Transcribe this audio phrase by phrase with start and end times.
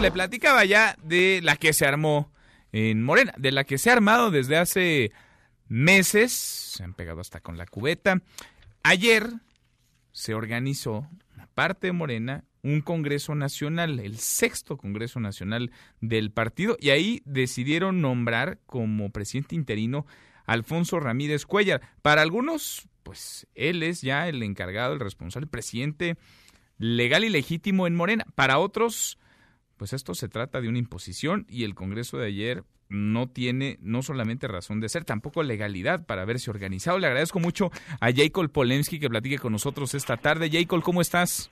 [0.00, 2.32] Le platicaba ya de la que se armó
[2.72, 5.12] en Morena, de la que se ha armado desde hace
[5.68, 8.20] meses, se han pegado hasta con la cubeta.
[8.82, 9.28] Ayer
[10.10, 16.76] se organizó una parte de Morena un Congreso Nacional, el sexto Congreso Nacional del partido,
[16.80, 20.06] y ahí decidieron nombrar como presidente interino
[20.46, 21.80] Alfonso Ramírez Cuellar.
[22.02, 26.16] Para algunos, pues él es ya el encargado, el responsable, presidente
[26.78, 28.26] legal y legítimo en Morena.
[28.34, 29.18] Para otros,
[29.82, 34.02] pues esto se trata de una imposición y el Congreso de ayer no tiene no
[34.02, 37.00] solamente razón de ser, tampoco legalidad para haberse organizado.
[37.00, 40.50] Le agradezco mucho a Jacob Polensky que platique con nosotros esta tarde.
[40.52, 41.50] Jacob, ¿cómo estás?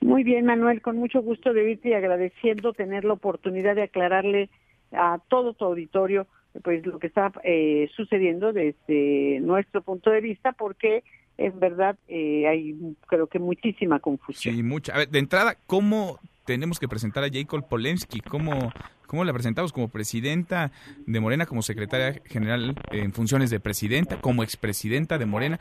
[0.00, 4.50] Muy bien, Manuel, con mucho gusto de verte y agradeciendo tener la oportunidad de aclararle
[4.92, 6.28] a todo tu auditorio
[6.62, 11.02] pues lo que está eh, sucediendo desde nuestro punto de vista, porque
[11.38, 12.76] en verdad eh, hay
[13.08, 14.54] creo que muchísima confusión.
[14.54, 14.94] Sí, mucha.
[14.94, 18.20] A ver, de entrada, ¿cómo tenemos que presentar a Jacob Polensky?
[18.20, 18.72] ¿Cómo,
[19.06, 19.72] ¿Cómo la presentamos?
[19.72, 20.72] ¿Como presidenta
[21.06, 25.60] de Morena, como secretaria general en funciones de presidenta, como expresidenta de Morena?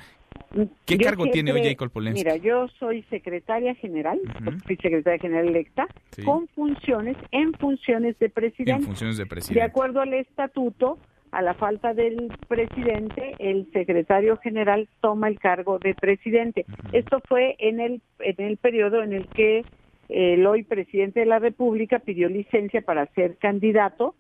[0.86, 2.24] ¿Qué cargo tiene hoy Jacob Polensky?
[2.24, 4.20] Mira, yo soy secretaria general,
[4.66, 5.88] soy secretaria general electa,
[6.26, 8.82] con funciones, en funciones de presidente.
[8.82, 9.60] En funciones de presidente.
[9.60, 10.98] De acuerdo al estatuto,
[11.32, 16.66] a la falta del presidente, el secretario general toma el cargo de presidente.
[16.92, 19.66] Esto fue en el, en el periodo en el que
[20.10, 24.16] el hoy presidente de la República pidió licencia para ser candidato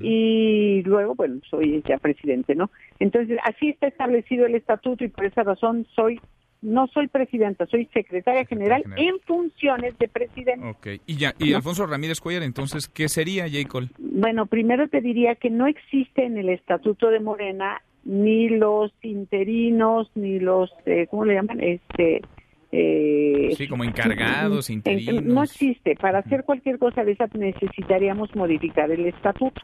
[0.00, 2.70] y luego, bueno, soy ya presidente, ¿no?
[2.98, 6.20] Entonces, así está establecido el estatuto y por esa razón soy
[6.62, 10.66] no soy presidenta, soy secretaria general, en funciones de presidente.
[10.66, 13.84] Ok, y ya, y Alfonso Ramírez Cuellar, entonces, ¿qué sería, Jacob?
[13.98, 20.10] Bueno, primero te diría que no existe en el estatuto de Morena ni los interinos,
[20.14, 21.60] ni los, eh, ¿cómo le llaman?
[21.60, 22.22] Este,
[22.72, 25.24] eh, sí, como encargados, interinos.
[25.24, 25.94] No existe.
[25.94, 29.60] Para hacer cualquier cosa de esa necesitaríamos modificar el estatuto,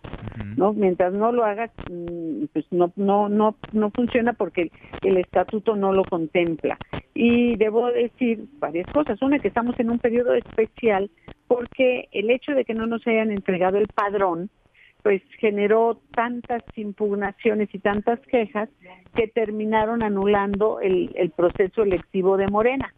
[0.56, 0.72] ¿no?
[0.72, 4.70] Mientras no lo hagas, mm, pues no, no, no, no funciona porque
[5.02, 6.78] el estatuto no lo contempla.
[7.14, 9.20] Y debo decir varias cosas.
[9.20, 11.10] Una, que estamos en un periodo especial
[11.48, 14.48] porque el hecho de que no nos hayan entregado el padrón,
[15.02, 18.68] pues generó tantas impugnaciones y tantas quejas
[19.14, 22.94] que terminaron anulando el, el proceso electivo de Morena,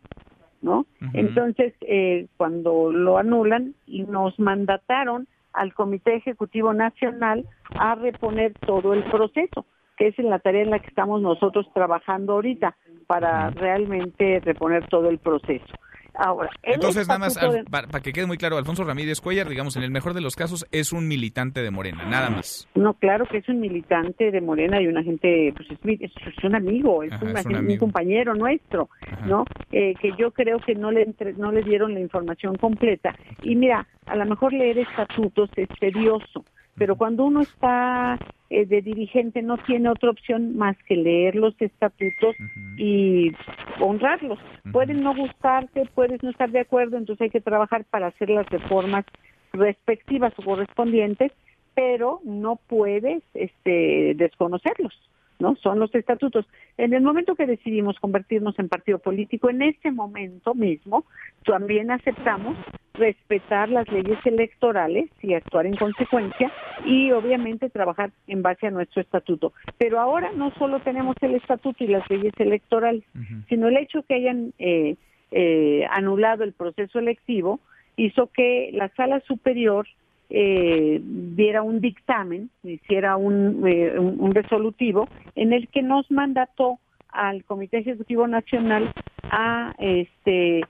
[0.60, 0.87] ¿no?
[1.12, 7.47] Entonces, eh, cuando lo anulan, nos mandataron al Comité Ejecutivo Nacional
[7.78, 9.66] a reponer todo el proceso,
[9.97, 12.76] que es en la tarea en la que estamos nosotros trabajando ahorita,
[13.06, 15.72] para realmente reponer todo el proceso.
[16.14, 17.38] Ahora, entonces nada más
[17.70, 20.66] para, que quede muy claro, Alfonso Ramírez Cuellar, digamos, en el mejor de los casos
[20.70, 22.69] es un militante de Morena, nada más.
[22.75, 27.02] No, claro que es un militante de Morena y una gente, pues es, un amigo,
[27.02, 28.88] es, un, compañero nuestro,
[29.26, 29.44] ¿no?
[29.72, 33.14] Eh, que yo creo que no le no le dieron la información completa.
[33.42, 36.44] Y mira, a lo mejor leer estatutos es tedioso,
[36.77, 38.19] pero cuando uno está
[38.51, 42.37] eh, de dirigente no tiene otra opción más que leer los estatutos
[42.77, 43.33] y
[43.81, 44.39] honrarlos.
[44.73, 48.49] Pueden no gustarte, puedes no estar de acuerdo, entonces hay que trabajar para hacer las
[48.49, 49.05] reformas
[49.53, 51.33] respectivas o correspondientes,
[51.75, 54.93] pero no puedes este, desconocerlos.
[55.39, 55.56] ¿No?
[55.56, 56.47] Son los estatutos.
[56.77, 61.05] En el momento que decidimos convertirnos en partido político, en ese momento mismo,
[61.45, 62.56] también aceptamos
[62.95, 66.53] respetar las leyes electorales y actuar en consecuencia
[66.84, 69.53] y obviamente trabajar en base a nuestro estatuto.
[69.78, 73.03] Pero ahora no solo tenemos el estatuto y las leyes electorales,
[73.49, 74.97] sino el hecho que hayan eh,
[75.33, 77.59] eh, anulado el proceso electivo
[77.97, 79.87] hizo que la sala superior
[80.31, 86.79] eh, diera un dictamen, hiciera un, eh, un, resolutivo en el que nos mandató
[87.11, 88.93] al Comité Ejecutivo Nacional
[89.31, 90.62] a este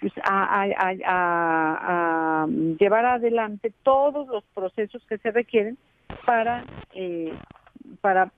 [0.00, 0.66] pues, a,
[1.06, 2.46] a,
[2.78, 5.76] llevar adelante todos los procesos que se requieren
[6.24, 7.32] para eh,
[8.00, 8.30] para,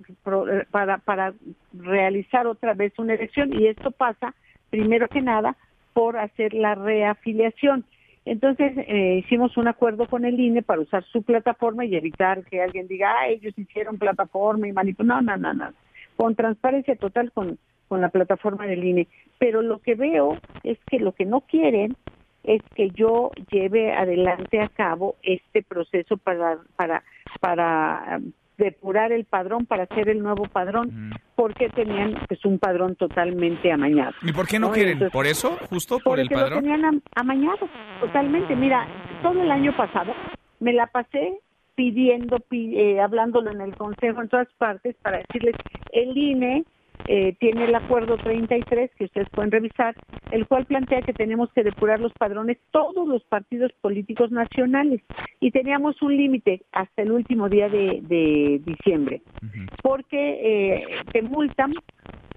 [0.70, 1.34] para para
[1.72, 3.52] realizar otra vez una elección.
[3.52, 4.34] Y esto pasa
[4.70, 5.56] primero que nada
[5.92, 7.84] por hacer la reafiliación
[8.24, 12.62] entonces eh, hicimos un acuerdo con el INE para usar su plataforma y evitar que
[12.62, 15.26] alguien diga, ah, ellos hicieron plataforma y manipularon.
[15.26, 15.72] No, no, no, no.
[16.16, 17.58] Con transparencia total con,
[17.88, 19.08] con la plataforma del INE.
[19.38, 21.96] Pero lo que veo es que lo que no quieren
[22.44, 27.02] es que yo lleve adelante a cabo este proceso para, para,
[27.40, 28.20] para
[28.58, 34.12] depurar el padrón para hacer el nuevo padrón, porque tenían pues un padrón totalmente amañado.
[34.22, 35.10] ¿Y por qué no, quieren?
[35.10, 35.56] ¿Por eso?
[35.70, 36.50] ¿Justo por el padrón?
[36.50, 37.68] Lo tenían amañado,
[38.00, 38.54] totalmente.
[38.54, 38.86] Mira,
[39.22, 40.12] todo el año pasado
[40.60, 41.40] me la pasé
[41.74, 45.56] pidiendo, eh, hablándolo en el Consejo, en todas partes, para decirles,
[45.92, 46.64] el INE
[47.06, 49.94] eh, tiene el acuerdo 33 que ustedes pueden revisar,
[50.30, 55.02] el cual plantea que tenemos que depurar los padrones todos los partidos políticos nacionales.
[55.40, 59.22] Y teníamos un límite hasta el último día de, diciembre,
[59.82, 61.74] porque eh, te multan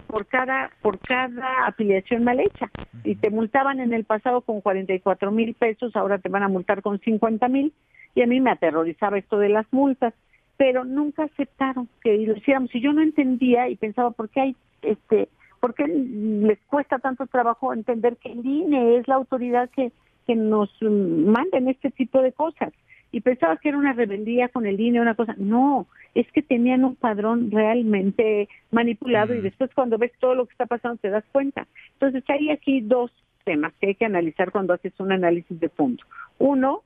[0.08, 2.72] por cada por cada afiliación mal hecha.
[3.04, 6.82] Y te multaban en el pasado con 44 mil pesos, ahora te van a multar
[6.82, 7.74] con 50 mil.
[8.16, 10.14] Y a mí me aterrorizaba esto de las multas
[10.58, 12.74] pero nunca aceptaron que lo hiciéramos.
[12.74, 15.30] Y yo no entendía y pensaba, ¿por qué hay, este,
[15.60, 19.92] por qué les cuesta tanto trabajo entender que el INE es la autoridad que,
[20.26, 22.74] que nos manda en este tipo de cosas?
[23.12, 25.36] Y pensaba que era una rebeldía con el INE, una cosa.
[25.38, 29.44] No, es que tenían un padrón realmente manipulado y mm.
[29.44, 31.68] después cuando ves todo lo que está pasando te das cuenta.
[31.94, 33.12] Entonces hay aquí dos
[33.44, 36.04] temas que hay que analizar cuando haces un análisis de fondo.
[36.40, 36.84] Uno,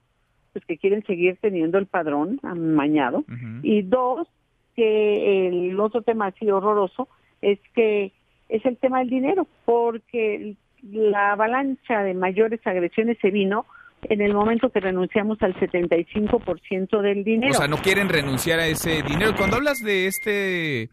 [0.54, 3.24] pues que quieren seguir teniendo el padrón amañado
[3.64, 4.28] y dos
[4.76, 7.08] que el otro tema así horroroso
[7.42, 8.12] es que
[8.50, 13.66] es el tema del dinero porque la avalancha de mayores agresiones se vino
[14.04, 17.52] en el momento que renunciamos al 75% del dinero.
[17.52, 19.34] O sea, no quieren renunciar a ese dinero.
[19.38, 20.90] Cuando hablas de este eh,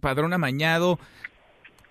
[0.00, 0.98] padrón amañado,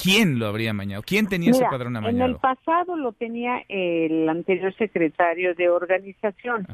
[0.04, 1.02] ¿Quién lo habría amañado?
[1.02, 2.26] ¿Quién tenía ese padrón amañado?
[2.26, 6.68] En el pasado lo tenía el anterior secretario de organización,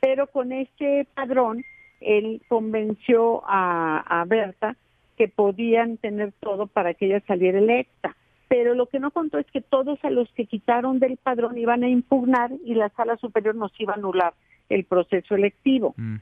[0.00, 1.64] pero con este padrón
[2.00, 4.76] él convenció a, a Berta
[5.16, 8.16] que podían tener todo para que ella saliera electa.
[8.48, 11.82] Pero lo que no contó es que todos a los que quitaron del padrón iban
[11.82, 14.34] a impugnar y la sala superior nos iba a anular
[14.68, 15.94] el proceso electivo.
[15.96, 16.16] Mm.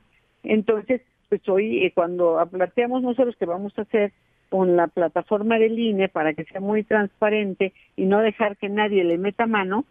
[0.44, 4.12] Entonces, pues hoy eh, cuando planteamos nosotros que vamos a hacer
[4.54, 9.02] con la plataforma del INE para que sea muy transparente y no dejar que nadie
[9.02, 9.84] le meta mano,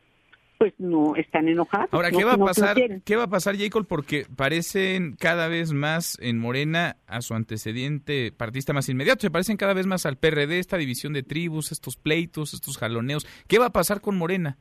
[0.57, 1.89] pues no están enojados.
[1.92, 2.77] Ahora, ¿qué va a pasar?
[3.04, 3.86] ¿Qué va a pasar, Jacob?
[3.86, 9.19] Porque parecen cada vez más en Morena a su antecedente partista más inmediato.
[9.19, 13.27] Se parecen cada vez más al PRD, esta división de tribus, estos pleitos, estos jaloneos.
[13.50, 14.56] ¿Qué va a pasar con Morena?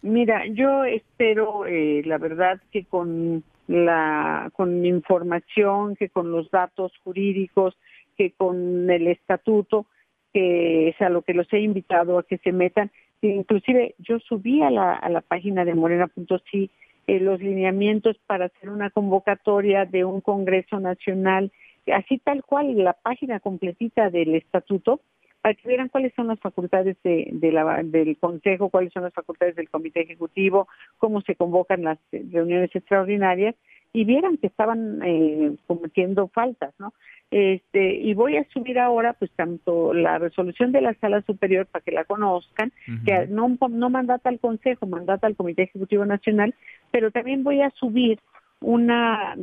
[0.00, 6.92] Mira, yo espero, eh, la verdad, que con la con información, que con los datos
[7.04, 7.76] jurídicos,
[8.16, 9.86] que con el estatuto,
[10.32, 12.90] que es a lo que los he invitado a que se metan.
[13.22, 16.70] Inclusive yo subí a la, a la página de morena.si
[17.06, 21.52] eh, los lineamientos para hacer una convocatoria de un Congreso Nacional,
[21.92, 25.00] así tal cual la página completita del estatuto,
[25.42, 29.54] para que vieran cuáles son las facultades de, la, del Consejo, cuáles son las facultades
[29.54, 30.66] del Comité Ejecutivo,
[30.96, 33.54] cómo se convocan las reuniones extraordinarias
[33.94, 36.92] y vieran que estaban eh, cometiendo faltas, ¿no?
[37.30, 41.84] Este, y voy a subir ahora, pues, tanto la resolución de la Sala Superior para
[41.84, 42.72] que la conozcan,
[43.06, 46.56] que no, no mandata al Consejo, mandata al Comité Ejecutivo Nacional,
[46.90, 48.18] pero también voy a subir
[48.60, 49.36] una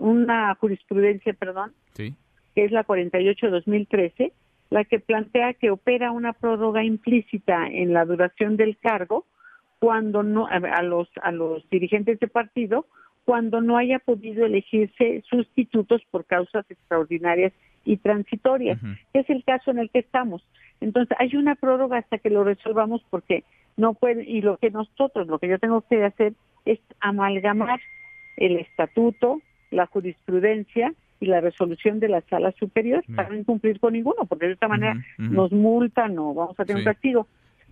[0.00, 2.14] una jurisprudencia, perdón, que
[2.56, 4.32] es la 48-2013,
[4.70, 9.24] la que plantea que opera una prórroga implícita en la duración del cargo
[9.78, 12.86] cuando no a los a los dirigentes de partido
[13.28, 17.52] cuando no haya podido elegirse sustitutos por causas extraordinarias
[17.84, 18.80] y transitorias.
[19.12, 20.42] Es el caso en el que estamos.
[20.80, 23.44] Entonces, hay una prórroga hasta que lo resolvamos porque
[23.76, 26.32] no puede, y lo que nosotros, lo que yo tengo que hacer
[26.64, 27.80] es amalgamar
[28.38, 33.92] el estatuto, la jurisprudencia y la resolución de la sala superior para no incumplir con
[33.92, 37.26] ninguno, porque de esta manera nos multan o vamos a tener un castigo.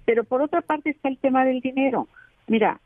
[0.04, 2.08] Pero por otra parte está el tema del dinero.
[2.46, 2.78] Mira,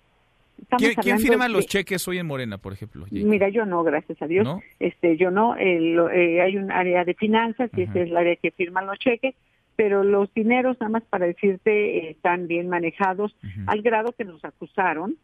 [1.03, 3.06] ¿Quién, firma los cheques hoy en Morena, por ejemplo?
[3.11, 4.46] Mira, yo no, gracias a Dios.
[4.79, 5.56] Este, yo no.
[5.56, 9.34] Eh, hay un área de finanzas y esa es el área que firma los cheques,
[9.77, 13.34] pero los dineros, nada más para decirte, están bien manejados
[13.67, 15.17] al grado que nos acusaron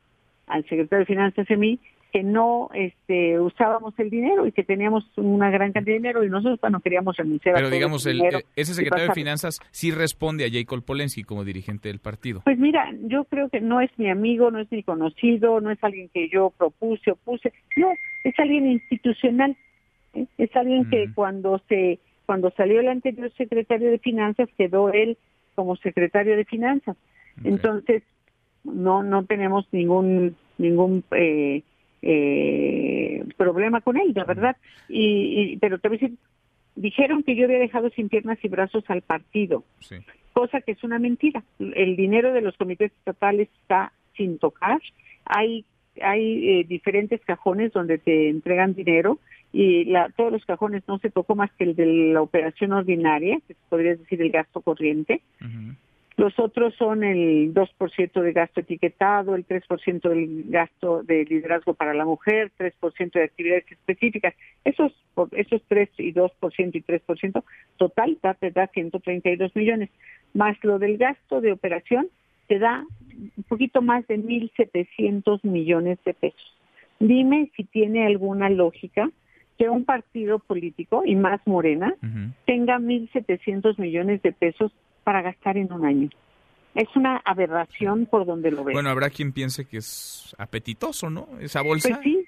[0.46, 1.80] al secretario de Finanzas y mí
[2.16, 6.30] que no este, usábamos el dinero y que teníamos una gran cantidad de dinero y
[6.30, 10.48] nosotros no queríamos renunciar Pero digamos, el, eh, ese secretario de Finanzas sí responde a
[10.50, 12.40] Jacob Polensky como dirigente del partido.
[12.42, 15.78] Pues mira, yo creo que no es mi amigo, no es mi conocido, no es
[15.84, 17.88] alguien que yo propuse o puse, no,
[18.24, 19.54] es alguien institucional,
[20.14, 20.24] ¿eh?
[20.38, 25.18] es alguien que cuando se cuando salió el anterior secretario de Finanzas quedó él
[25.54, 26.96] como secretario de Finanzas.
[27.44, 28.02] Entonces,
[28.64, 31.62] no no tenemos ningún ningún eh,
[32.08, 34.56] eh, problema con él, de verdad.
[34.88, 36.18] Y, pero te voy a decir,
[36.76, 39.64] dijeron que yo había dejado sin piernas y brazos al partido,
[40.32, 41.42] cosa que es una mentira.
[41.58, 44.80] El dinero de los comités estatales está sin tocar.
[45.24, 45.64] Hay
[46.02, 49.18] hay eh, diferentes cajones donde te entregan dinero
[49.52, 53.38] y la, todos los cajones no se tocó más que el de la operación ordinaria,
[53.48, 55.22] que podría decir el gasto corriente.
[56.16, 61.92] Los otros son el 2% de gasto etiquetado, el 3% del gasto de liderazgo para
[61.92, 64.34] la mujer, 3% de actividades específicas.
[64.64, 64.92] Esos,
[65.32, 67.42] esos 3 y 2% y 3%,
[67.76, 69.90] total te da 132 millones.
[70.32, 72.08] Más lo del gasto de operación,
[72.46, 72.86] te da
[73.36, 76.56] un poquito más de 1.700 millones de pesos.
[76.98, 79.10] Dime si tiene alguna lógica
[79.58, 81.94] que un partido político, y más Morena,
[82.46, 84.72] tenga 1.700 millones de pesos
[85.06, 86.10] para gastar en un año.
[86.74, 88.72] Es una aberración por donde lo ve.
[88.72, 91.28] Bueno, habrá quien piense que es apetitoso, ¿no?
[91.40, 91.90] Esa bolsa.
[91.90, 92.26] Pues sí,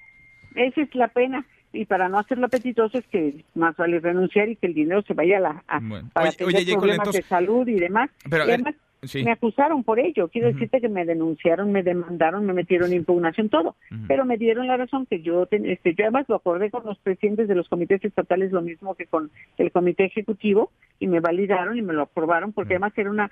[0.54, 1.44] esa es la pena.
[1.72, 5.12] Y para no hacerlo apetitoso es que más vale renunciar y que el dinero se
[5.12, 5.64] vaya a la,
[6.12, 8.10] para tener problemas de salud y demás.
[8.30, 8.76] Pero, además,
[9.14, 10.28] me acusaron por ello.
[10.28, 13.76] Quiero decirte que me denunciaron, me demandaron, me metieron impugnación, todo.
[14.06, 17.48] Pero me dieron la razón que yo, este, yo además lo acordé con los presidentes
[17.48, 21.82] de los comités estatales, lo mismo que con el comité ejecutivo, y me validaron y
[21.82, 23.30] me lo aprobaron, porque además era una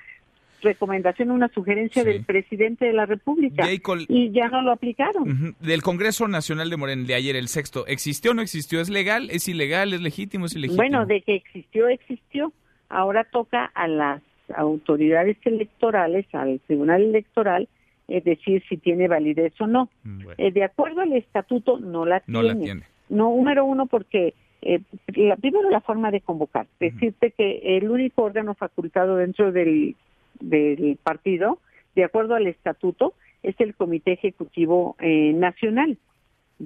[0.63, 5.55] recomendación, una sugerencia del presidente de la República y ya no lo aplicaron.
[5.61, 8.81] Del Congreso Nacional de Morena de ayer, el sexto, ¿existió o no existió?
[8.81, 9.29] ¿Es legal?
[9.31, 9.93] ¿Es ilegal?
[9.93, 10.47] ¿Es legítimo?
[10.47, 10.83] ¿Es ilegítimo?
[10.83, 12.53] Bueno, de que existió, existió.
[12.89, 14.23] Ahora toca a las
[14.55, 17.69] autoridades electorales, al Tribunal Electoral,
[18.09, 19.89] es decir si tiene validez o no.
[20.05, 22.39] Mm, eh, de acuerdo al estatuto, no la tiene.
[22.39, 22.83] No, la tiene.
[23.09, 24.81] no número uno, porque eh,
[25.15, 26.67] la, primero la forma de convocar.
[26.79, 29.97] Decirte que el único órgano facultado dentro del,
[30.41, 31.59] del partido,
[31.95, 35.99] de acuerdo al estatuto, es el Comité Ejecutivo eh, Nacional.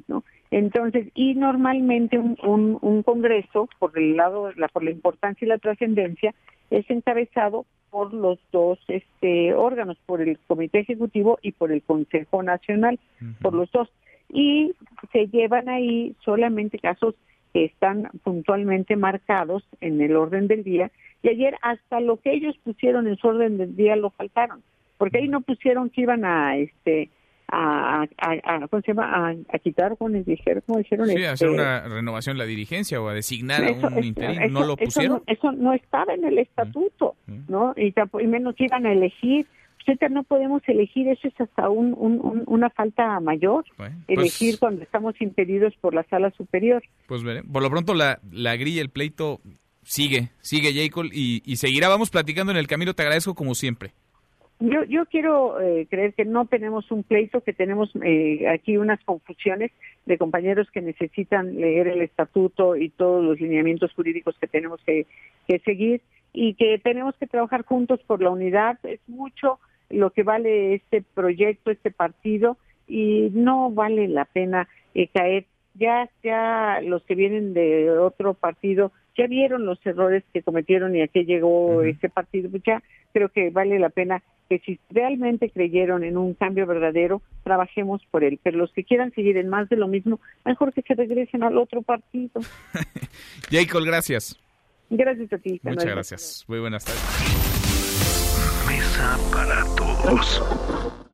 [0.08, 0.24] ¿no?
[0.50, 5.48] Entonces, y normalmente un, un, un, congreso, por el lado, la, por la importancia y
[5.48, 6.34] la trascendencia,
[6.70, 12.42] es encabezado por los dos este, órganos, por el Comité Ejecutivo y por el Consejo
[12.42, 12.98] Nacional,
[13.42, 13.88] por los dos.
[14.28, 14.74] Y
[15.12, 17.14] se llevan ahí solamente casos
[17.52, 20.90] que están puntualmente marcados en el orden del día.
[21.22, 24.62] Y ayer hasta lo que ellos pusieron en su orden del día lo faltaron,
[24.98, 27.10] porque ahí no pusieron que iban a este
[27.52, 29.34] a, a, ¿cómo se llama?
[29.48, 33.08] a, quitar, como dijeron, como dijeron sí, hacer este, una renovación de la dirigencia o
[33.08, 35.22] a designar a un interino, ¿no lo pusieron?
[35.26, 37.44] Eso no, estaba en el estatuto, mm, mm.
[37.48, 37.74] ¿no?
[37.76, 39.46] Y, y menos iban a elegir
[40.10, 41.94] no podemos elegir, eso es hasta un,
[42.46, 46.82] una falta mayor, pues elegir cuando estamos impedidos por la sala superior.
[47.06, 49.40] Pues por lo pronto la, la grilla, el pleito
[49.82, 51.88] sigue, sigue Jacob y, y seguirá.
[51.88, 53.92] Vamos platicando en el camino, te agradezco como siempre.
[54.62, 59.02] Yo, yo quiero eh, creer que no tenemos un pleito, que tenemos eh, aquí unas
[59.04, 59.72] confusiones
[60.04, 65.06] de compañeros que necesitan leer el estatuto y todos los lineamientos jurídicos que tenemos que,
[65.48, 66.02] que seguir
[66.34, 68.78] y que tenemos que trabajar juntos por la unidad.
[68.82, 75.08] Es mucho lo que vale este proyecto, este partido, y no vale la pena eh,
[75.08, 75.46] caer.
[75.72, 81.02] Ya, ya los que vienen de otro partido ya vieron los errores que cometieron y
[81.02, 82.50] a qué llegó este partido.
[82.50, 87.22] Pues ya creo que vale la pena que si realmente creyeron en un cambio verdadero,
[87.44, 88.40] trabajemos por él.
[88.42, 91.56] Pero los que quieran seguir en más de lo mismo, mejor que se regresen al
[91.56, 92.40] otro partido.
[93.50, 94.38] Jacob, gracias.
[94.90, 95.60] Gracias a ti.
[95.62, 96.44] Muchas gracias.
[96.48, 97.00] Muy buenas tardes.
[98.66, 101.00] Mesa para todos.